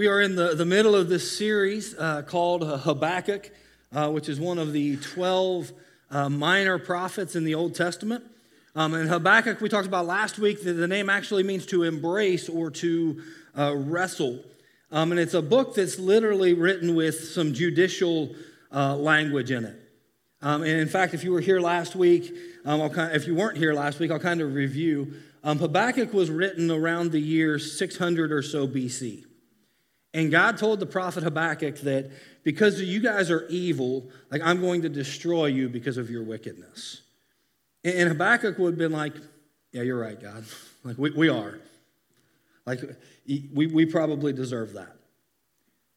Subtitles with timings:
[0.00, 3.50] We are in the, the middle of this series uh, called Habakkuk,
[3.92, 5.72] uh, which is one of the 12
[6.10, 8.24] uh, minor prophets in the Old Testament.
[8.74, 12.48] Um, and Habakkuk, we talked about last week, that the name actually means to embrace
[12.48, 13.20] or to
[13.58, 14.42] uh, wrestle.
[14.90, 18.34] Um, and it's a book that's literally written with some judicial
[18.72, 19.76] uh, language in it.
[20.40, 23.34] Um, and in fact, if you were here last week, um, kind of, if you
[23.34, 25.12] weren't here last week, I'll kind of review.
[25.44, 29.26] Um, Habakkuk was written around the year 600 or so BC.
[30.12, 32.10] And God told the prophet Habakkuk that
[32.42, 37.02] because you guys are evil, like I'm going to destroy you because of your wickedness.
[37.84, 39.14] And Habakkuk would have been like,
[39.72, 40.44] Yeah, you're right, God.
[40.82, 41.58] Like, we, we are.
[42.64, 42.80] Like,
[43.26, 44.96] we, we probably deserve that.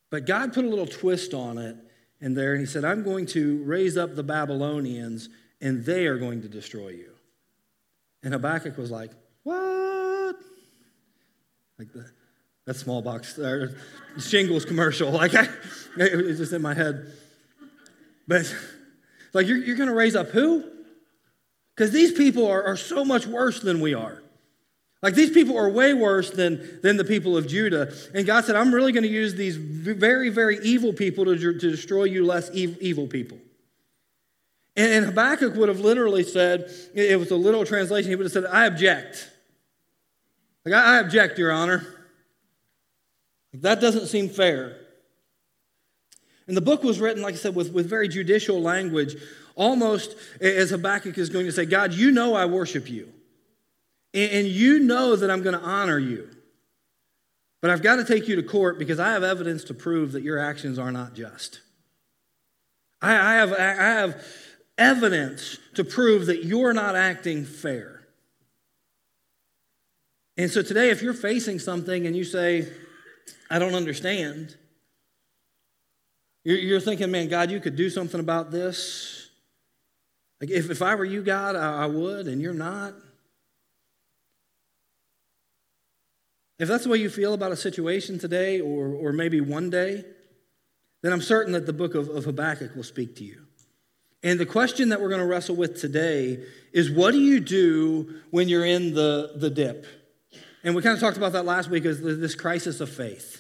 [0.10, 1.78] But God put a little twist on it
[2.20, 5.30] in there, and He said, I'm going to raise up the Babylonians,
[5.62, 7.14] and they are going to destroy you.
[8.24, 9.12] And Habakkuk was like,
[9.44, 10.36] What?
[11.80, 12.12] Like, the,
[12.66, 13.40] that small box
[14.20, 15.12] shingles commercial.
[15.24, 15.48] Like I,
[15.98, 17.12] it's just in my head.
[18.28, 18.54] But
[19.34, 20.64] like you're, you're going to raise up who?
[21.76, 24.22] Because these people are, are so much worse than we are.
[25.02, 27.94] Like these people are way worse than, than the people of Judah.
[28.14, 31.52] And God said, I'm really going to use these very, very evil people to, to
[31.54, 33.38] destroy you less evil people.
[34.76, 38.32] And, and Habakkuk would have literally said, it was a literal translation, he would have
[38.32, 39.30] said, I object.
[40.66, 41.86] Like, I, I object, Your Honor.
[43.54, 44.78] That doesn't seem fair.
[46.48, 49.16] And the book was written, like I said, with, with very judicial language,
[49.56, 53.10] almost as Habakkuk is going to say, God, you know I worship you.
[54.14, 56.30] And, and you know that I'm going to honor you.
[57.62, 60.24] But I've got to take you to court because I have evidence to prove that
[60.24, 61.62] your actions are not just.
[63.02, 64.26] I, I have, I have
[64.78, 68.02] evidence to prove that you're not acting fair.
[70.36, 72.68] And so today, if you're facing something and you say,
[73.54, 74.58] I don't understand.
[76.44, 79.30] You're, thinking, man, God, you could do something about this.
[80.42, 82.96] Like if, if I were you, God, I, I would, and you're not.
[86.58, 90.04] If that's the way you feel about a situation today or, or maybe one day,
[91.04, 93.46] then I'm certain that the book of, of Habakkuk will speak to you.
[94.24, 98.16] And the question that we're going to wrestle with today is what do you do
[98.32, 99.86] when you're in the, the dip?
[100.64, 103.33] And we kind of talked about that last week as this crisis of faith.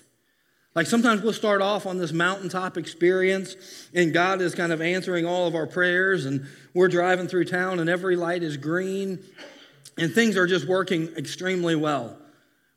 [0.75, 3.56] Like sometimes we'll start off on this mountaintop experience,
[3.94, 7.79] and God is kind of answering all of our prayers, and we're driving through town,
[7.79, 9.23] and every light is green,
[9.97, 12.17] and things are just working extremely well.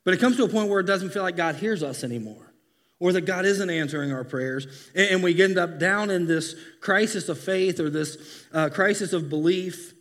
[0.04, 2.52] But it comes to a point where it doesn't feel like God hears us anymore,
[3.00, 7.30] or that God isn't answering our prayers, and we end up down in this crisis
[7.30, 9.94] of faith or this uh, crisis of belief.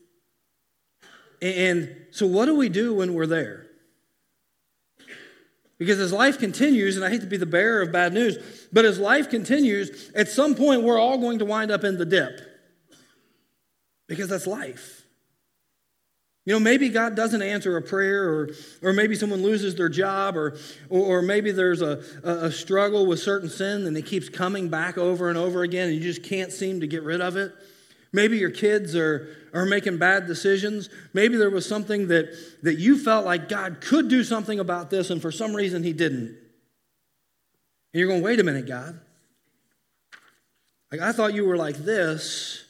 [1.41, 3.64] And so, what do we do when we're there?
[5.77, 8.37] Because as life continues, and I hate to be the bearer of bad news,
[8.71, 12.05] but as life continues, at some point we're all going to wind up in the
[12.05, 12.41] dip.
[14.07, 15.05] Because that's life.
[16.45, 18.49] You know, maybe God doesn't answer a prayer, or,
[18.83, 20.55] or maybe someone loses their job, or,
[20.89, 25.29] or, maybe there's a, a struggle with certain sin and it keeps coming back over
[25.29, 27.51] and over again, and you just can't seem to get rid of it.
[28.15, 30.89] Maybe your kids are, are making bad decisions.
[31.13, 32.33] Maybe there was something that,
[32.63, 35.93] that you felt like God could do something about this, and for some reason He
[35.93, 36.29] didn't.
[36.29, 38.99] And you're going, wait a minute, God.
[40.91, 42.63] Like, I thought you were like this,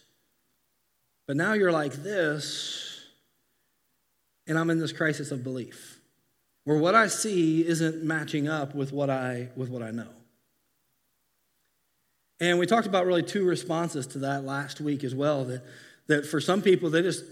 [1.28, 3.06] but now you're like this,
[4.48, 6.00] and I'm in this crisis of belief
[6.66, 10.10] where what I see isn't matching up with what I, with what I know.
[12.40, 15.46] And we talked about really two responses to that last week as well.
[15.46, 15.63] That,
[16.07, 17.23] that for some people, they just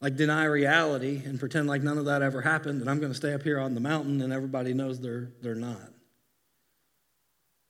[0.00, 3.16] like deny reality and pretend like none of that ever happened, and I'm going to
[3.16, 5.92] stay up here on the mountain and everybody knows they're, they're not.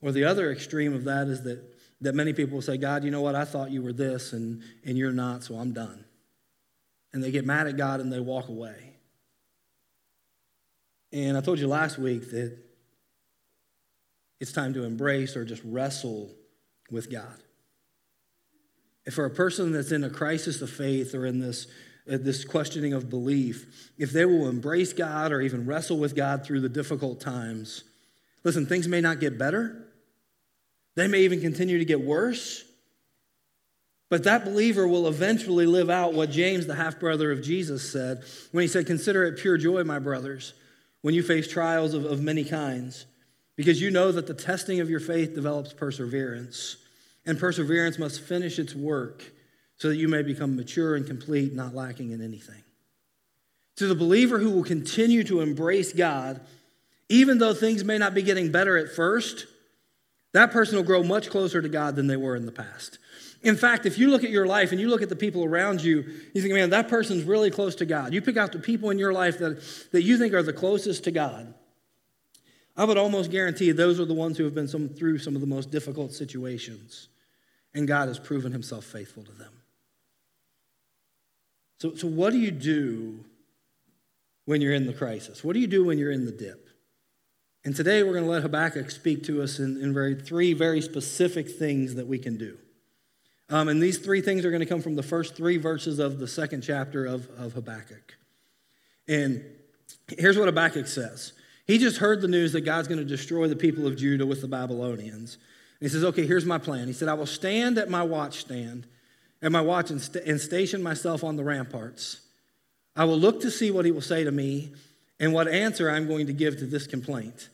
[0.03, 1.63] Or the other extreme of that is that,
[2.01, 3.35] that many people say, God, you know what?
[3.35, 6.05] I thought you were this and, and you're not, so I'm done.
[7.13, 8.97] And they get mad at God and they walk away.
[11.13, 12.59] And I told you last week that
[14.41, 16.33] it's time to embrace or just wrestle
[16.91, 17.43] with God.
[19.05, 21.67] If for a person that's in a crisis of faith or in this,
[22.11, 26.45] uh, this questioning of belief, if they will embrace God or even wrestle with God
[26.45, 27.85] through the difficult times,
[28.45, 29.85] listen, things may not get better.
[30.97, 32.65] They may even continue to get worse.
[34.11, 38.23] But that believer will eventually live out what James, the half brother of Jesus, said
[38.53, 40.55] when he said, Consider it pure joy, my brothers,
[41.03, 43.07] when you face trials of, of many kinds
[43.57, 46.77] because you know that the testing of your faith develops perseverance,
[47.27, 49.23] and perseverance must finish its work
[49.77, 52.63] so that you may become mature and complete, not lacking in anything.
[53.77, 56.41] To the believer who will continue to embrace God,
[57.09, 59.47] even though things may not be getting better at first,
[60.33, 62.99] that person will grow much closer to God than they were in the past.
[63.43, 65.83] In fact, if you look at your life and you look at the people around
[65.83, 68.15] you, you think, man, that person's really close to God.
[68.15, 69.63] You pick out the people in your life that,
[69.93, 71.53] that you think are the closest to God.
[72.77, 75.41] I would almost guarantee those are the ones who have been some, through some of
[75.41, 77.09] the most difficult situations,
[77.73, 79.53] and God has proven himself faithful to them.
[81.79, 83.25] So, so what do you do
[84.45, 85.45] when you're in the crisis?
[85.45, 86.69] What do you do when you're in the dip?
[87.65, 90.83] And today we're going to let Habakkuk speak to us in, in very, three very
[90.83, 92.59] specific things that we can do.
[93.51, 96.19] Um, and these three things are going to come from the first three verses of
[96.19, 98.17] the second chapter of, of Habakkuk.
[99.07, 99.45] And
[100.09, 101.33] here's what Habakkuk says
[101.67, 104.41] He just heard the news that God's going to destroy the people of Judah with
[104.41, 105.39] the Babylonians.
[105.81, 106.87] And he says, Okay, here's my plan.
[106.87, 108.87] He said, I will stand at my watchstand,
[109.43, 112.21] at my watch, and, st- and station myself on the ramparts.
[112.97, 114.73] I will look to see what he will say to me
[115.19, 117.49] and what answer I'm going to give to this complaint.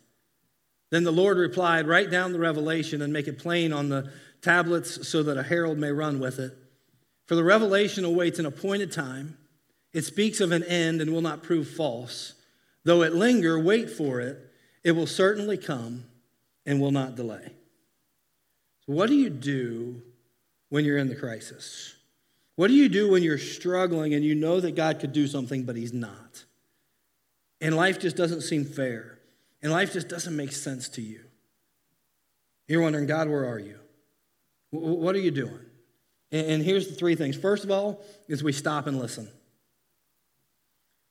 [0.90, 4.10] Then the Lord replied, Write down the revelation and make it plain on the
[4.42, 6.52] tablets so that a herald may run with it.
[7.26, 9.38] For the revelation awaits an appointed time.
[9.92, 12.34] It speaks of an end and will not prove false.
[12.84, 14.50] Though it linger, wait for it.
[14.82, 16.04] It will certainly come
[16.64, 17.52] and will not delay.
[18.86, 20.02] So, what do you do
[20.70, 21.94] when you're in the crisis?
[22.56, 25.64] What do you do when you're struggling and you know that God could do something,
[25.64, 26.44] but He's not?
[27.60, 29.18] And life just doesn't seem fair,
[29.62, 31.20] and life just doesn't make sense to you.
[32.68, 33.78] You're wondering, God, where are you?
[34.70, 35.58] What are you doing?
[36.32, 37.36] And here's the three things.
[37.36, 39.28] First of all, is we stop and listen.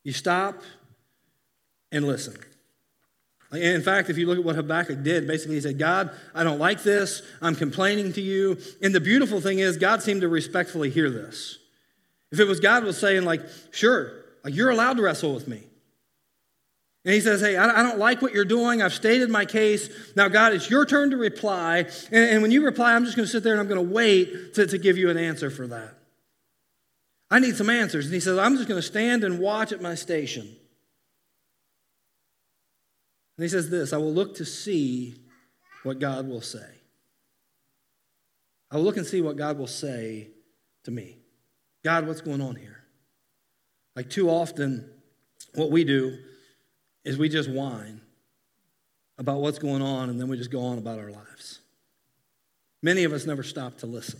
[0.04, 0.62] You stop
[1.92, 2.36] and listen.
[3.52, 6.60] In fact, if you look at what Habakkuk did, basically he said, God, I don't
[6.60, 7.24] like this.
[7.42, 8.60] I'm complaining to you.
[8.82, 11.58] And the beautiful thing is, God seemed to respectfully hear this.
[12.32, 13.42] If it was God was saying, like,
[13.72, 14.12] sure,
[14.44, 15.64] like you're allowed to wrestle with me.
[17.06, 18.82] And he says, Hey, I don't like what you're doing.
[18.82, 19.90] I've stated my case.
[20.16, 21.86] Now, God, it's your turn to reply.
[22.12, 24.54] And, when you reply, I'm just going to sit there and I'm going to wait
[24.56, 25.96] to, to give you an answer for that.
[27.32, 28.06] I need some answers.
[28.06, 30.56] And he says, I'm just going to stand and watch at my station.
[33.40, 35.16] And he says this I will look to see
[35.84, 36.70] what God will say.
[38.70, 40.28] I will look and see what God will say
[40.84, 41.20] to me.
[41.82, 42.84] God, what's going on here?
[43.96, 44.92] Like too often,
[45.56, 46.18] what we do
[47.06, 48.02] is we just whine
[49.18, 51.62] about what's going on and then we just go on about our lives.
[52.82, 54.20] Many of us never stop to listen.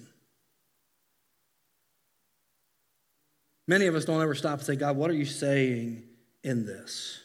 [3.68, 6.04] Many of us don't ever stop and say, God, what are you saying
[6.42, 7.20] in this?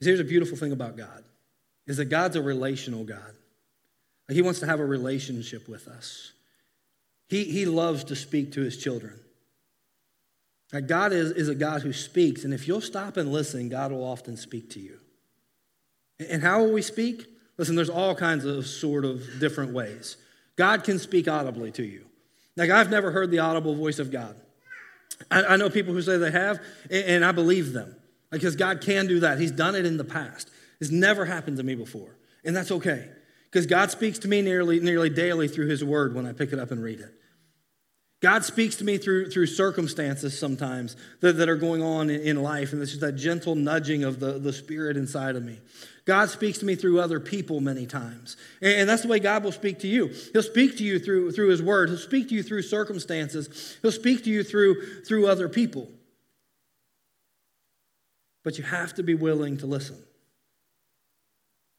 [0.00, 1.24] Here's a beautiful thing about God
[1.86, 3.34] is that God's a relational God.
[4.28, 6.32] Like he wants to have a relationship with us.
[7.28, 9.18] He, he loves to speak to his children.
[10.72, 13.90] Now, God is, is a God who speaks, and if you'll stop and listen, God
[13.90, 14.98] will often speak to you.
[16.28, 17.26] And how will we speak?
[17.56, 20.18] Listen, there's all kinds of sort of different ways.
[20.56, 22.04] God can speak audibly to you.
[22.56, 24.36] Like, I've never heard the audible voice of God.
[25.30, 26.60] I, I know people who say they have,
[26.90, 27.96] and, and I believe them
[28.30, 29.38] because God can do that.
[29.38, 30.50] He's done it in the past.
[30.80, 33.08] It's never happened to me before, and that's okay
[33.50, 36.58] because God speaks to me nearly, nearly daily through His Word when I pick it
[36.58, 37.14] up and read it.
[38.20, 42.42] God speaks to me through, through circumstances sometimes that, that are going on in, in
[42.42, 45.58] life, and it's just that gentle nudging of the, the Spirit inside of me.
[46.04, 48.36] God speaks to me through other people many times.
[48.60, 50.12] And, and that's the way God will speak to you.
[50.32, 53.92] He'll speak to you through, through His Word, He'll speak to you through circumstances, He'll
[53.92, 55.88] speak to you through, through other people.
[58.48, 60.02] But you have to be willing to listen.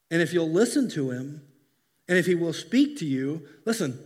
[0.08, 1.42] And if you'll listen to Him,
[2.06, 3.98] and if He will speak to you, listen,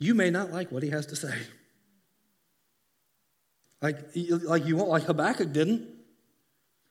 [0.00, 1.32] you may not like what He has to say.
[3.80, 5.88] Like, like you want, like Habakkuk didn't.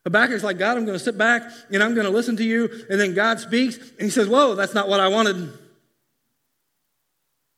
[0.06, 2.70] Habakkuk's like, God, I'm going to sit back and I'm going to listen to you.
[2.90, 5.52] And then God speaks and he says, Whoa, that's not what I wanted.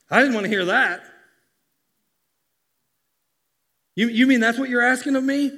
[0.10, 1.04] I didn't want to hear that.
[3.96, 5.52] You, you mean that's what you're asking of me?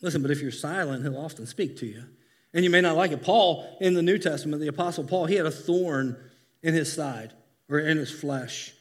[0.00, 2.04] Listen, but if you're silent, he'll often speak to you.
[2.52, 3.22] And you may not like it.
[3.22, 6.16] Paul, in the New Testament, the Apostle Paul, he had a thorn
[6.62, 7.32] in his side
[7.68, 8.72] or in his flesh.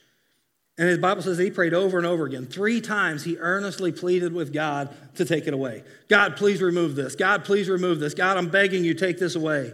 [0.78, 2.46] And his Bible says he prayed over and over again.
[2.46, 5.84] Three times he earnestly pleaded with God to take it away.
[6.08, 7.16] God, please remove this.
[7.16, 8.14] God, please remove this.
[8.14, 9.74] God, I'm begging you, take this away.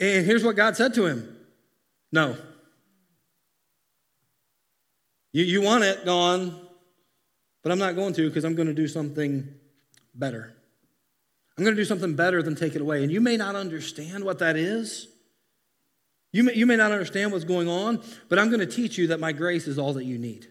[0.00, 1.36] And here's what God said to him
[2.10, 2.36] No.
[5.32, 6.60] You, you want it gone,
[7.62, 9.48] but I'm not going to because I'm going to do something
[10.14, 10.54] better.
[11.56, 13.02] I'm going to do something better than take it away.
[13.02, 15.08] And you may not understand what that is.
[16.32, 19.08] You may, you may not understand what's going on, but I'm going to teach you
[19.08, 20.48] that my grace is all that you need.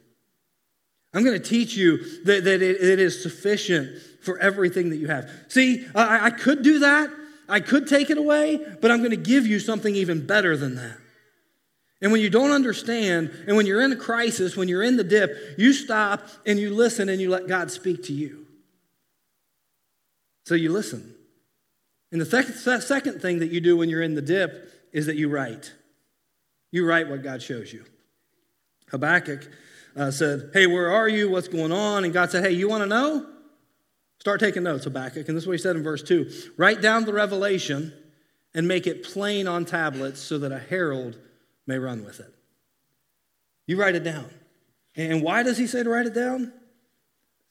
[1.14, 5.08] I'm going to teach you that, that it, it is sufficient for everything that you
[5.08, 5.30] have.
[5.50, 7.10] See, I, I could do that,
[7.50, 10.76] I could take it away, but I'm going to give you something even better than
[10.76, 10.98] that.
[12.02, 15.04] And when you don't understand, and when you're in a crisis, when you're in the
[15.04, 18.43] dip, you stop and you listen and you let God speak to you.
[20.44, 21.16] So you listen.
[22.12, 25.30] And the second thing that you do when you're in the dip is that you
[25.30, 25.74] write.
[26.72, 27.86] You write what God shows you.
[28.90, 29.50] Habakkuk
[29.96, 31.30] uh, said, Hey, where are you?
[31.30, 32.04] What's going on?
[32.04, 33.28] And God said, Hey, you want to know?
[34.20, 35.28] Start taking notes, Habakkuk.
[35.28, 37.94] And this is what he said in verse 2 Write down the revelation
[38.54, 41.18] and make it plain on tablets so that a herald
[41.66, 42.34] may run with it.
[43.66, 44.30] You write it down.
[44.96, 46.54] And why does he say to write it down?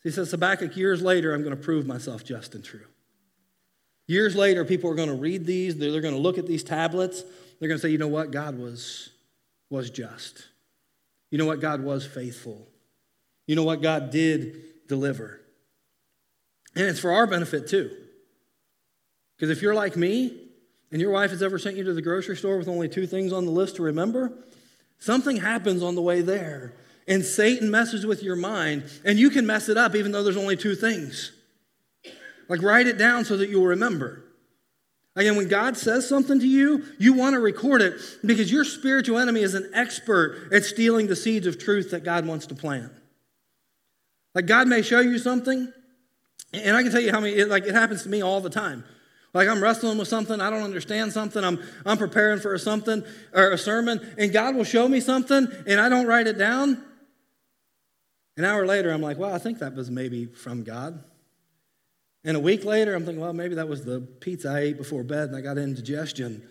[0.03, 2.85] He says, Habakkuk, years later, I'm going to prove myself just and true.
[4.05, 7.23] Years later, people are going to read these, they're going to look at these tablets,
[7.59, 8.31] they're going to say, you know what?
[8.31, 9.09] God was,
[9.69, 10.45] was just.
[11.31, 11.61] You know what?
[11.61, 12.67] God was faithful.
[13.47, 13.81] You know what?
[13.81, 15.39] God did deliver.
[16.75, 17.91] And it's for our benefit too.
[19.35, 20.39] Because if you're like me,
[20.91, 23.33] and your wife has ever sent you to the grocery store with only two things
[23.33, 24.31] on the list to remember,
[24.99, 26.75] something happens on the way there.
[27.07, 30.37] And Satan messes with your mind, and you can mess it up even though there's
[30.37, 31.31] only two things.
[32.49, 34.23] Like, write it down so that you'll remember.
[35.15, 37.93] Again, when God says something to you, you want to record it
[38.25, 42.25] because your spiritual enemy is an expert at stealing the seeds of truth that God
[42.25, 42.91] wants to plant.
[44.33, 45.71] Like, God may show you something,
[46.53, 48.49] and I can tell you how many, it, like, it happens to me all the
[48.49, 48.83] time.
[49.33, 53.03] Like I'm wrestling with something, I don't understand something, I'm, I'm preparing for a something
[53.33, 56.83] or a sermon, and God will show me something and I don't write it down.
[58.37, 61.03] An hour later, I'm like, well, I think that was maybe from God.
[62.23, 65.03] And a week later, I'm thinking, well, maybe that was the pizza I ate before
[65.03, 66.47] bed and I got indigestion.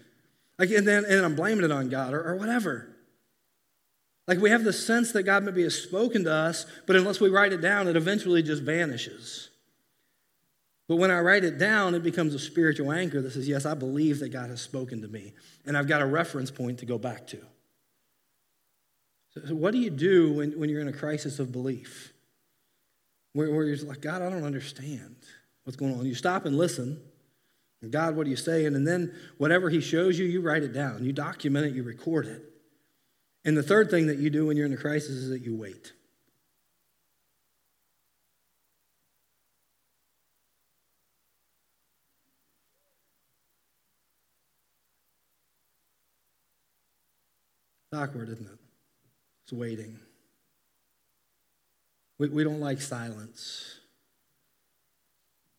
[0.58, 2.88] Like, and then and I'm blaming it on God or, or whatever.
[4.28, 7.28] Like we have the sense that God maybe has spoken to us, but unless we
[7.28, 9.50] write it down, it eventually just vanishes.
[10.88, 13.74] But when I write it down, it becomes a spiritual anchor that says, Yes, I
[13.74, 15.32] believe that God has spoken to me.
[15.64, 17.38] And I've got a reference point to go back to.
[19.34, 22.12] So, what do you do when, when you're in a crisis of belief?
[23.32, 25.16] Where, where you're like, God, I don't understand
[25.64, 26.04] what's going on.
[26.04, 27.00] You stop and listen.
[27.90, 28.76] God, what are you saying?
[28.76, 31.04] And then whatever He shows you, you write it down.
[31.04, 32.42] You document it, you record it.
[33.44, 35.56] And the third thing that you do when you're in a crisis is that you
[35.56, 35.92] wait.
[47.94, 48.61] Awkward, isn't it?
[49.52, 49.98] It's waiting.
[52.18, 53.78] We, we don't like silence.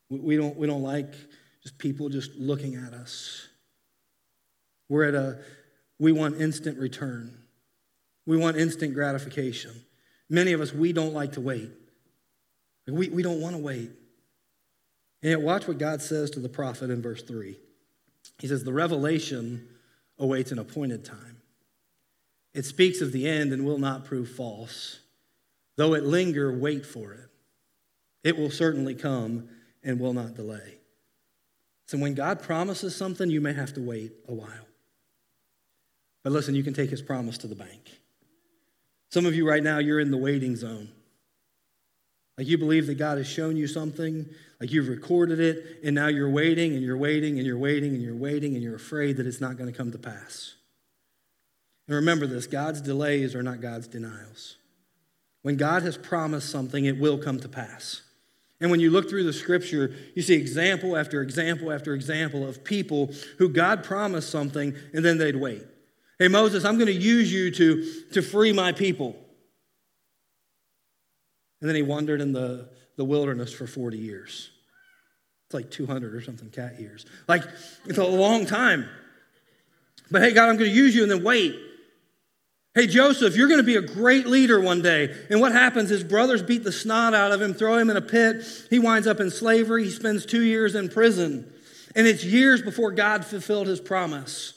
[0.09, 1.13] We, we, don't, we don't like
[1.62, 3.47] just people just looking at us.
[4.89, 5.39] We're at a,
[6.00, 7.38] we want instant return.
[8.25, 9.71] We want instant gratification.
[10.29, 11.69] Many of us, we don't like to wait.
[12.88, 13.91] We, we don't want to wait.
[15.21, 17.57] And yet, watch what God says to the prophet in verse 3.
[18.39, 19.67] He says, The revelation
[20.17, 21.42] awaits an appointed time.
[22.53, 25.00] It speaks of the end and will not prove false.
[25.75, 27.29] Though it linger, wait for it.
[28.24, 29.50] It will certainly come
[29.83, 30.77] and will not delay.
[31.88, 34.67] So when God promises something, you may have to wait a while.
[36.24, 38.00] But listen, you can take his promise to the bank.
[39.10, 40.89] Some of you right now, you're in the waiting zone.
[42.38, 44.25] Like you believe that God has shown you something,
[44.60, 48.01] like you've recorded it, and now you're waiting and you're waiting and you're waiting and
[48.01, 50.55] you're waiting and you're afraid that it's not going to come to pass.
[51.87, 54.57] And remember this God's delays are not God's denials.
[55.41, 58.01] When God has promised something, it will come to pass.
[58.61, 62.63] And when you look through the scripture, you see example after example after example of
[62.63, 65.63] people who God promised something and then they'd wait.
[66.17, 69.17] Hey, Moses, I'm going to use you to, to free my people.
[71.59, 74.49] And then he wandered in the, the wilderness for 40 years.
[75.47, 77.05] It's like 200 or something cat years.
[77.27, 77.43] Like,
[77.85, 78.87] it's a long time.
[80.09, 81.59] But hey, God, I'm going to use you and then wait.
[82.75, 85.15] Hey, Joseph, you're going to be a great leader one day.
[85.30, 85.89] And what happens?
[85.89, 88.44] His brothers beat the snot out of him, throw him in a pit.
[88.72, 89.84] He winds up in slavery.
[89.84, 91.53] He spends two years in prison.
[91.96, 94.53] And it's years before God fulfilled his promise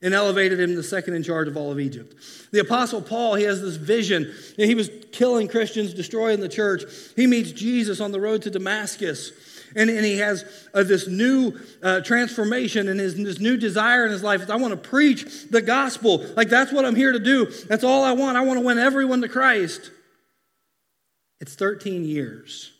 [0.00, 2.14] and elevated him to second in charge of all of Egypt.
[2.50, 4.32] The Apostle Paul, he has this vision.
[4.56, 6.84] He was killing Christians, destroying the church.
[7.14, 9.32] He meets Jesus on the road to Damascus.
[9.76, 14.12] And, and he has uh, this new uh, transformation and his, this new desire in
[14.12, 16.26] his life is I want to preach the gospel.
[16.36, 17.46] Like, that's what I'm here to do.
[17.46, 18.36] That's all I want.
[18.36, 19.90] I want to win everyone to Christ.
[21.40, 22.72] It's 13 years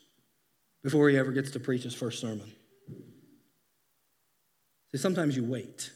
[0.83, 2.51] before he ever gets to preach his first sermon.
[4.91, 5.91] See, sometimes you wait.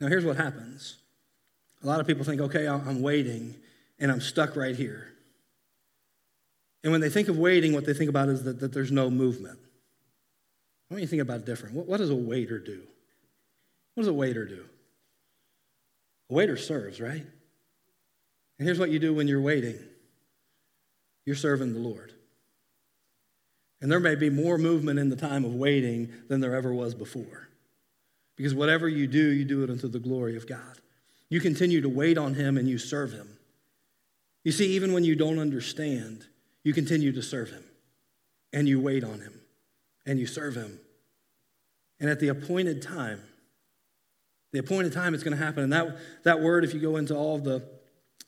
[0.00, 0.96] Now, here's what happens
[1.82, 3.56] a lot of people think, okay, I'm waiting
[3.98, 5.08] and I'm stuck right here.
[6.82, 9.10] And when they think of waiting, what they think about is that, that there's no
[9.10, 9.58] movement.
[10.90, 11.74] I want you to think about it different.
[11.74, 12.82] What, what does a waiter do?
[13.94, 14.64] What does a waiter do?
[16.30, 17.24] A waiter serves, right?
[18.58, 19.78] And here's what you do when you're waiting
[21.24, 22.12] you're serving the Lord.
[23.80, 26.94] And there may be more movement in the time of waiting than there ever was
[26.94, 27.48] before.
[28.36, 30.80] Because whatever you do, you do it unto the glory of God.
[31.28, 33.28] You continue to wait on Him and you serve Him.
[34.44, 36.26] You see, even when you don't understand,
[36.64, 37.64] you continue to serve Him
[38.52, 39.40] and you wait on Him
[40.06, 40.78] and you serve Him.
[42.00, 43.20] And at the appointed time,
[44.52, 45.64] the appointed time it's going to happen.
[45.64, 47.62] And that, that word, if you go into all the,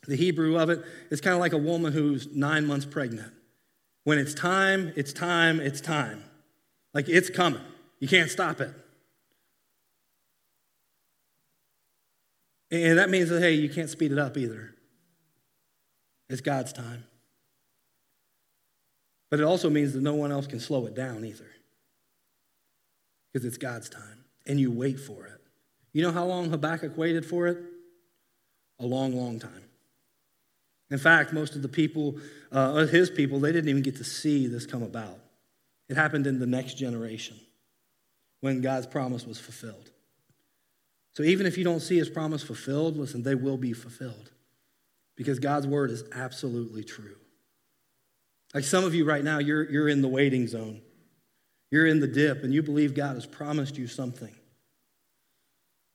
[0.06, 3.32] the Hebrew of it, it's kind of like a woman who's nine months pregnant.
[4.04, 6.24] When it's time, it's time, it's time.
[6.92, 7.62] Like it's coming.
[8.00, 8.70] You can't stop it.
[12.70, 14.74] And that means that, hey, you can't speed it up either.
[16.28, 17.04] It's God's time.
[19.34, 21.50] But it also means that no one else can slow it down either.
[23.32, 24.24] Because it's God's time.
[24.46, 25.40] And you wait for it.
[25.92, 27.58] You know how long Habakkuk waited for it?
[28.78, 29.64] A long, long time.
[30.88, 32.20] In fact, most of the people,
[32.52, 35.18] uh, his people, they didn't even get to see this come about.
[35.88, 37.36] It happened in the next generation
[38.40, 39.90] when God's promise was fulfilled.
[41.10, 44.30] So even if you don't see his promise fulfilled, listen, they will be fulfilled
[45.16, 47.16] because God's word is absolutely true.
[48.54, 50.80] Like some of you right now, you're, you're in the waiting zone.
[51.70, 54.32] You're in the dip and you believe God has promised you something,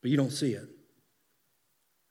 [0.02, 0.68] but you don't see it.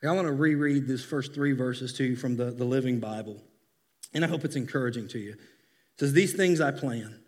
[0.02, 3.42] I want to reread these first three verses to you from the, the Living Bible,
[4.14, 5.32] and I hope it's encouraging to you.
[5.32, 5.38] It
[5.98, 7.18] says, These things I plan.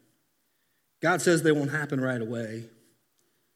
[1.03, 2.65] God says they won't happen right away.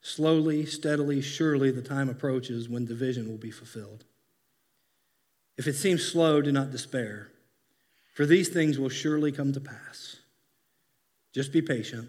[0.00, 4.04] Slowly, steadily, surely the time approaches when the vision will be fulfilled.
[5.56, 7.30] If it seems slow, do not despair,
[8.14, 10.16] for these things will surely come to pass.
[11.34, 12.08] Just be patient.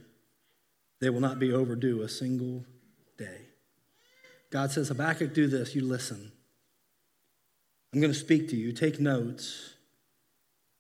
[1.02, 2.64] They will not be overdue a single
[3.18, 3.42] day.
[4.52, 5.76] God says, Habakkuk, do this.
[5.76, 6.32] You listen.
[7.94, 8.72] I'm going to speak to you.
[8.72, 9.74] Take notes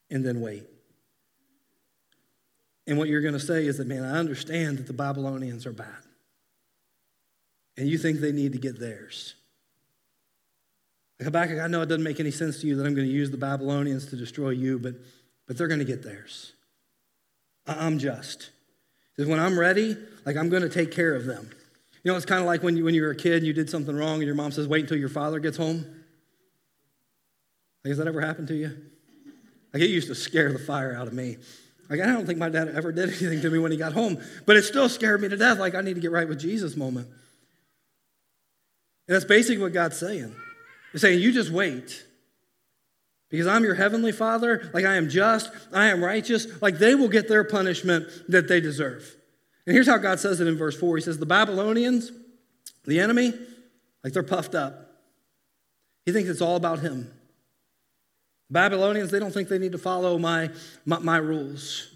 [0.09, 0.63] and then wait.
[2.87, 5.73] And what you're going to say is that, man, I understand that the Babylonians are
[5.73, 5.87] bad.
[7.77, 9.33] And you think they need to get theirs.
[11.23, 13.31] Habakkuk, I know it doesn't make any sense to you that I'm going to use
[13.31, 14.95] the Babylonians to destroy you, but,
[15.47, 16.53] but they're going to get theirs.
[17.65, 18.49] I'm just.
[19.15, 21.49] Because when I'm ready, like I'm going to take care of them.
[22.03, 23.53] You know, it's kind of like when you, when you were a kid and you
[23.53, 25.85] did something wrong and your mom says, wait until your father gets home.
[27.83, 28.77] Like, has that ever happened to you?
[29.73, 31.37] Like, it used to scare the fire out of me.
[31.89, 34.21] Like, I don't think my dad ever did anything to me when he got home,
[34.45, 35.59] but it still scared me to death.
[35.59, 37.07] Like, I need to get right with Jesus moment.
[39.07, 40.35] And that's basically what God's saying.
[40.95, 42.05] He's saying, You just wait.
[43.29, 47.09] Because I'm your heavenly father, like I am just, I am righteous, like they will
[47.09, 49.13] get their punishment that they deserve.
[49.65, 52.13] And here's how God says it in verse 4 He says, The Babylonians,
[52.85, 53.33] the enemy,
[54.05, 54.89] like they're puffed up.
[56.05, 57.11] He thinks it's all about him.
[58.49, 60.49] Babylonians, they don't think they need to follow my,
[60.85, 61.91] my, my, rules.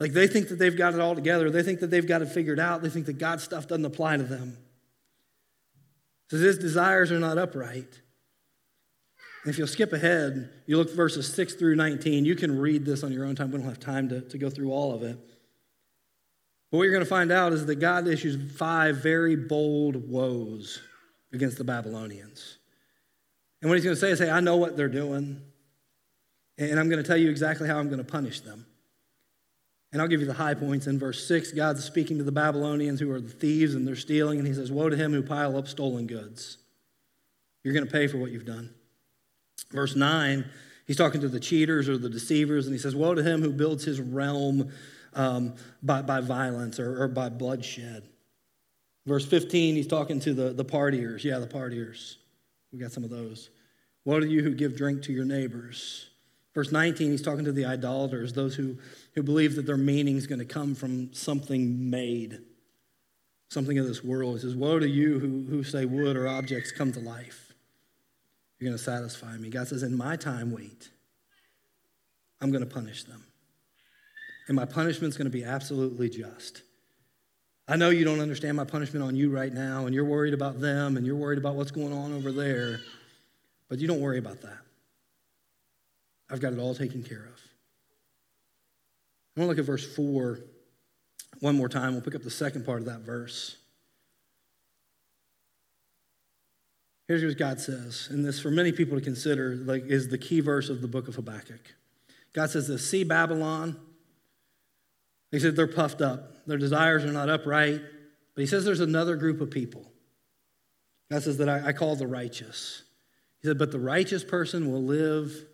[0.00, 1.48] Like they think that they've got it all together.
[1.48, 2.82] They think that they've got it figured out.
[2.82, 4.56] They think that God's stuff doesn't apply to them.
[6.28, 8.00] So his desires are not upright.
[9.44, 12.24] If you'll skip ahead, you look verses 6 through 19.
[12.24, 13.50] You can read this on your own time.
[13.50, 15.18] We don't have time to, to go through all of it.
[16.70, 20.80] But what you're going to find out is that God issues five very bold woes
[21.32, 22.58] against the Babylonians.
[23.60, 25.42] And what he's going to say is, hey, I know what they're doing.
[26.56, 28.66] And I'm going to tell you exactly how I'm going to punish them.
[29.92, 30.86] And I'll give you the high points.
[30.86, 34.38] In verse 6, God's speaking to the Babylonians who are the thieves and they're stealing,
[34.38, 36.58] and he says, Woe to him who pile up stolen goods.
[37.62, 38.70] You're going to pay for what you've done.
[39.70, 40.44] Verse 9,
[40.86, 43.52] he's talking to the cheaters or the deceivers, and he says, Woe to him who
[43.52, 44.70] builds his realm
[45.14, 48.08] um, by, by violence or, or by bloodshed.
[49.06, 51.24] Verse 15, he's talking to the, the partiers.
[51.24, 52.16] Yeah, the partiers.
[52.72, 53.50] We got some of those.
[54.04, 56.08] Woe to you who give drink to your neighbors.
[56.54, 58.76] Verse 19, he's talking to the idolaters, those who,
[59.14, 62.40] who believe that their meaning is going to come from something made,
[63.48, 64.34] something of this world.
[64.34, 67.51] He says, Woe to you who, who say wood or objects come to life.
[68.62, 69.48] You're going to satisfy me.
[69.48, 70.88] God says, In my time, wait.
[72.40, 73.24] I'm going to punish them.
[74.46, 76.62] And my punishment's going to be absolutely just.
[77.66, 80.60] I know you don't understand my punishment on you right now, and you're worried about
[80.60, 82.78] them, and you're worried about what's going on over there,
[83.68, 84.58] but you don't worry about that.
[86.30, 87.40] I've got it all taken care of.
[89.36, 90.38] I want to look at verse 4
[91.40, 91.94] one more time.
[91.94, 93.56] We'll pick up the second part of that verse.
[97.12, 100.40] Here's what God says, and this for many people to consider like is the key
[100.40, 101.60] verse of the book of Habakkuk.
[102.32, 103.78] God says this, see Babylon.
[105.30, 106.46] He said they're puffed up.
[106.46, 107.82] Their desires are not upright.
[108.34, 109.84] But he says there's another group of people.
[111.10, 112.82] God says that I, I call the righteous.
[113.42, 115.44] He said, but the righteous person will live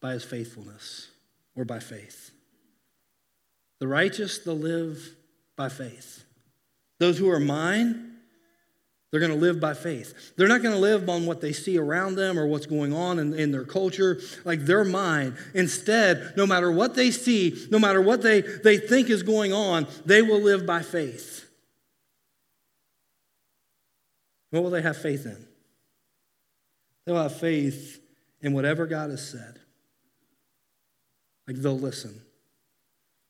[0.00, 1.08] by his faithfulness
[1.54, 2.32] or by faith.
[3.78, 5.14] The righteous, they'll live
[5.54, 6.24] by faith.
[6.98, 8.15] Those who are mine,
[9.16, 10.34] they're going to live by faith.
[10.36, 13.18] They're not going to live on what they see around them or what's going on
[13.18, 15.38] in, in their culture, like their mind.
[15.54, 19.86] Instead, no matter what they see, no matter what they, they think is going on,
[20.04, 21.48] they will live by faith.
[24.50, 25.46] What will they have faith in?
[27.06, 27.98] They'll have faith
[28.42, 29.60] in whatever God has said.
[31.48, 32.20] Like they'll listen.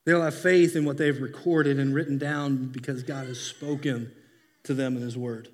[0.04, 4.10] They'll have faith in what they've recorded and written down because God has spoken
[4.64, 5.50] to them in His Word.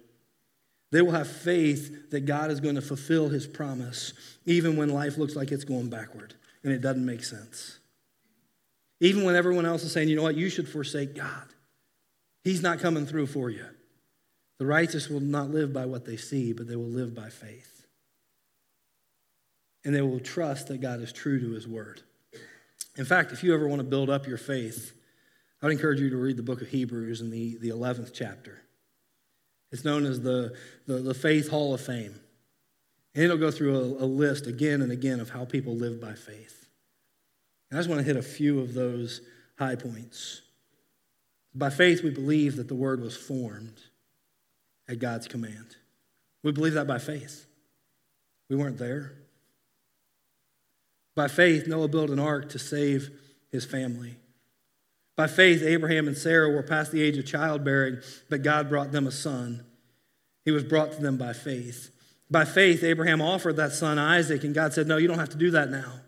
[0.92, 4.12] They will have faith that God is going to fulfill his promise,
[4.44, 7.78] even when life looks like it's going backward and it doesn't make sense.
[9.00, 11.46] Even when everyone else is saying, you know what, you should forsake God.
[12.44, 13.64] He's not coming through for you.
[14.58, 17.86] The righteous will not live by what they see, but they will live by faith.
[19.84, 22.02] And they will trust that God is true to his word.
[22.96, 24.92] In fact, if you ever want to build up your faith,
[25.62, 28.61] I would encourage you to read the book of Hebrews in the, the 11th chapter.
[29.72, 30.54] It's known as the,
[30.86, 32.14] the, the Faith Hall of Fame.
[33.14, 36.12] And it'll go through a, a list again and again of how people live by
[36.12, 36.68] faith.
[37.70, 39.22] And I just want to hit a few of those
[39.58, 40.42] high points.
[41.54, 43.80] By faith, we believe that the Word was formed
[44.88, 45.76] at God's command.
[46.42, 47.46] We believe that by faith.
[48.48, 49.12] We weren't there.
[51.14, 53.10] By faith, Noah built an ark to save
[53.50, 54.16] his family.
[55.16, 57.98] By faith, Abraham and Sarah were past the age of childbearing,
[58.30, 59.64] but God brought them a son.
[60.44, 61.90] He was brought to them by faith.
[62.30, 65.36] By faith, Abraham offered that son Isaac, and God said, No, you don't have to
[65.36, 66.00] do that now.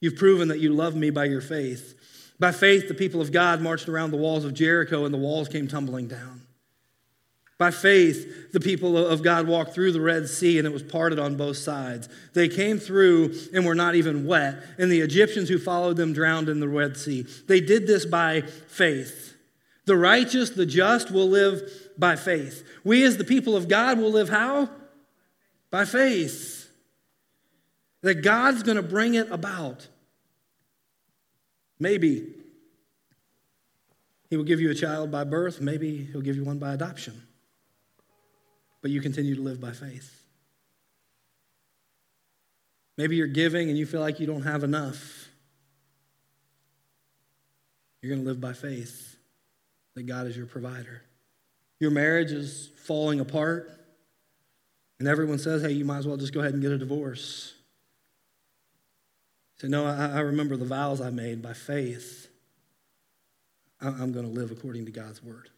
[0.00, 1.94] You've proven that you love me by your faith.
[2.38, 5.48] By faith, the people of God marched around the walls of Jericho, and the walls
[5.48, 6.42] came tumbling down.
[7.58, 11.18] By faith, the people of God walked through the Red Sea and it was parted
[11.18, 12.08] on both sides.
[12.32, 16.48] They came through and were not even wet, and the Egyptians who followed them drowned
[16.48, 17.26] in the Red Sea.
[17.48, 19.34] They did this by faith.
[19.86, 22.64] The righteous, the just will live by faith.
[22.84, 24.70] We, as the people of God, will live how?
[25.70, 26.70] By faith.
[28.02, 29.88] That God's going to bring it about.
[31.80, 32.34] Maybe
[34.30, 37.22] He will give you a child by birth, maybe He'll give you one by adoption
[38.82, 40.22] but you continue to live by faith.
[42.96, 45.28] Maybe you're giving and you feel like you don't have enough.
[48.02, 49.16] You're going to live by faith
[49.94, 51.02] that God is your provider.
[51.80, 53.70] Your marriage is falling apart,
[54.98, 57.54] and everyone says, hey, you might as well just go ahead and get a divorce.
[59.60, 62.28] Say, no, I, I remember the vows I made by faith.
[63.80, 65.50] I, I'm going to live according to God's word.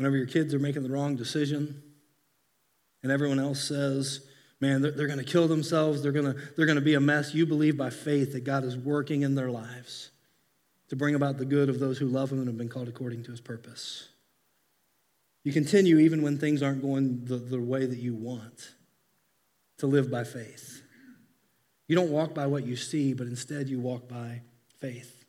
[0.00, 1.82] Whenever your kids are making the wrong decision
[3.02, 4.26] and everyone else says,
[4.58, 7.00] man, they're, they're going to kill themselves, they're going to they're going to be a
[7.00, 10.10] mess, you believe by faith that God is working in their lives
[10.88, 13.24] to bring about the good of those who love Him and have been called according
[13.24, 14.08] to His purpose.
[15.44, 18.72] You continue even when things aren't going the, the way that you want
[19.80, 20.80] to live by faith.
[21.88, 24.40] You don't walk by what you see, but instead you walk by
[24.78, 25.26] faith.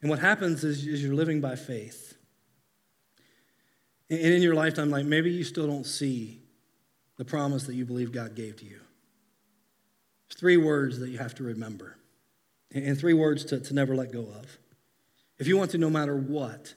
[0.00, 2.13] And what happens is, is you're living by faith.
[4.10, 6.40] And in your lifetime, like maybe you still don't see
[7.16, 8.80] the promise that you believe God gave to you.
[10.28, 11.96] There's three words that you have to remember,
[12.72, 14.58] and three words to, to never let go of.
[15.38, 16.74] If you want to, no matter what,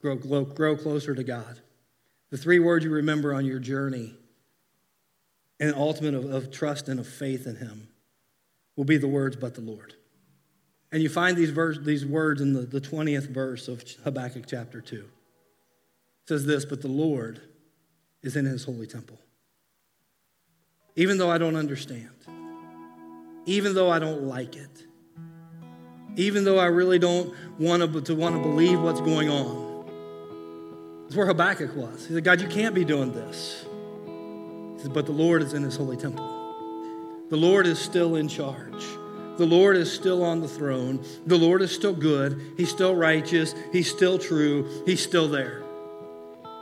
[0.00, 1.60] grow, grow, grow closer to God,
[2.30, 4.14] the three words you remember on your journey
[5.60, 7.88] and ultimate of, of trust and of faith in Him
[8.76, 9.94] will be the words, but the Lord.
[10.90, 14.80] And you find these, verse, these words in the, the 20th verse of Habakkuk chapter
[14.80, 15.04] 2
[16.26, 17.40] says this, but the Lord
[18.22, 19.18] is in his holy temple.
[20.96, 22.08] Even though I don't understand,
[23.46, 24.84] even though I don't like it,
[26.16, 29.64] even though I really don't want to, to want to believe what's going on.
[31.06, 32.06] It's where Habakkuk was.
[32.06, 33.64] He said, God, you can't be doing this.
[34.76, 37.26] He said, but the Lord is in his holy temple.
[37.30, 38.84] The Lord is still in charge.
[39.36, 41.04] The Lord is still on the throne.
[41.26, 42.40] The Lord is still good.
[42.56, 43.54] He's still righteous.
[43.72, 44.84] He's still true.
[44.86, 45.63] He's still there.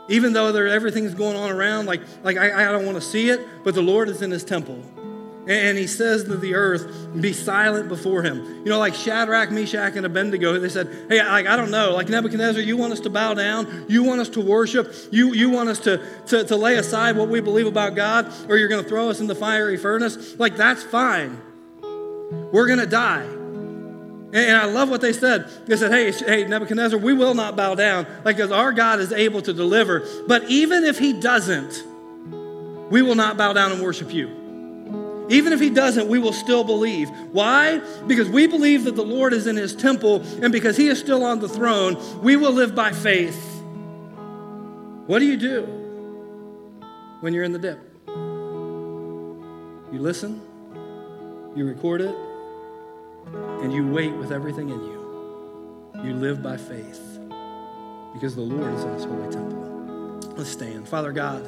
[0.09, 3.29] Even though there, everything's going on around, like, like I, I don't want to see
[3.29, 4.83] it, but the Lord is in his temple.
[5.45, 8.45] And he says to the earth, be silent before him.
[8.63, 12.07] You know, like Shadrach, Meshach, and Abednego, they said, hey, like, I don't know, like
[12.07, 13.85] Nebuchadnezzar, you want us to bow down?
[13.89, 14.93] You want us to worship?
[15.11, 18.31] You, you want us to, to, to lay aside what we believe about God?
[18.49, 20.39] Or you're going to throw us in the fiery furnace?
[20.39, 21.41] Like, that's fine.
[21.81, 23.27] We're going to die.
[24.33, 25.47] And I love what they said.
[25.67, 29.43] They said, hey, hey, Nebuchadnezzar, we will not bow down, because our God is able
[29.43, 30.03] to deliver.
[30.27, 31.83] But even if he doesn't,
[32.89, 34.41] we will not bow down and worship you.
[35.29, 37.09] Even if he doesn't, we will still believe.
[37.31, 37.79] Why?
[38.07, 41.23] Because we believe that the Lord is in his temple, and because he is still
[41.23, 43.39] on the throne, we will live by faith.
[45.05, 45.61] What do you do
[47.21, 47.79] when you're in the dip?
[49.93, 50.41] You listen,
[51.55, 52.15] you record it,
[53.33, 55.91] and you wait with everything in you.
[56.03, 57.19] You live by faith
[58.13, 60.33] because the Lord is in his holy temple.
[60.35, 60.87] Let's stand.
[60.87, 61.43] Father God,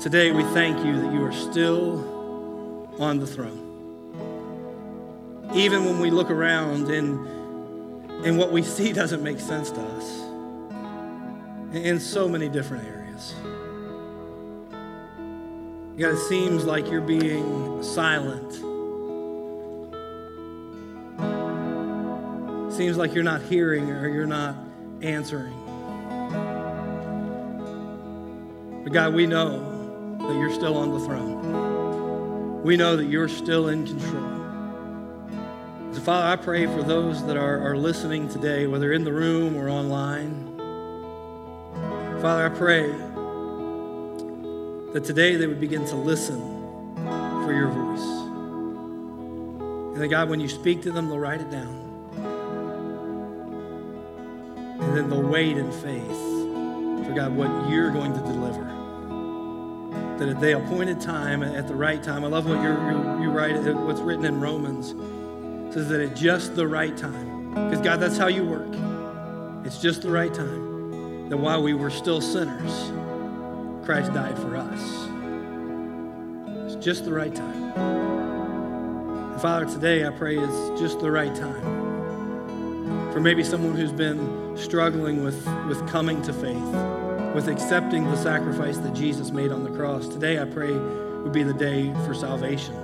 [0.00, 3.60] today we thank you that you are still on the throne.
[5.54, 7.26] Even when we look around and,
[8.24, 10.20] and what we see doesn't make sense to us
[11.74, 13.34] in so many different areas.
[15.96, 18.52] God, it seems like you're being silent.
[22.76, 24.56] Seems like you're not hearing or you're not
[25.00, 25.54] answering.
[28.82, 32.64] But God, we know that you're still on the throne.
[32.64, 34.34] We know that you're still in control.
[35.92, 39.56] So, Father, I pray for those that are, are listening today, whether in the room
[39.56, 40.56] or online.
[42.20, 42.88] Father, I pray
[44.94, 46.40] that today they would begin to listen
[47.44, 48.02] for your voice.
[49.94, 51.83] And that, God, when you speak to them, they'll write it down.
[54.84, 58.64] And then they'll wait in faith for, God, what you're going to deliver.
[60.18, 63.30] That at the appointed time, at the right time, I love what you're, you, you
[63.30, 64.94] write, what's written in Romans,
[65.74, 67.50] says that at just the right time.
[67.50, 68.72] Because, God, that's how you work.
[69.66, 71.28] It's just the right time.
[71.30, 72.92] That while we were still sinners,
[73.84, 74.80] Christ died for us.
[76.66, 77.72] It's just the right time.
[79.32, 81.83] And Father, today I pray it's just the right time
[83.14, 88.76] for maybe someone who's been struggling with, with coming to faith, with accepting the sacrifice
[88.78, 90.08] that Jesus made on the cross.
[90.08, 92.74] Today I pray would be the day for salvation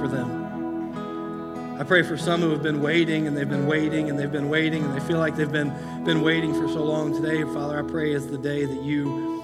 [0.00, 1.78] for them.
[1.80, 4.48] I pray for some who have been waiting and they've been waiting and they've been
[4.48, 7.44] waiting and they feel like they've been, been waiting for so long today.
[7.44, 9.34] Father, I pray is the day that you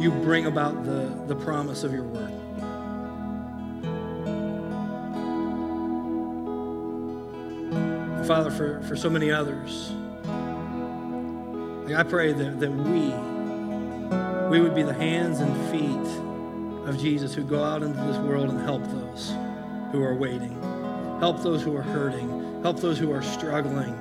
[0.00, 2.37] you bring about the, the promise of your word.
[8.28, 9.90] Father, for, for so many others,
[11.86, 13.08] like I pray that, that we,
[14.50, 18.50] we would be the hands and feet of Jesus who go out into this world
[18.50, 19.32] and help those
[19.92, 20.52] who are waiting,
[21.20, 23.96] help those who are hurting, help those who are struggling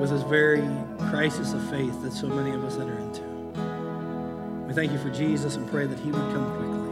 [0.00, 0.66] with this very
[1.10, 3.20] crisis of faith that so many of us enter into.
[4.66, 6.83] We thank you for Jesus and pray that he would come quickly.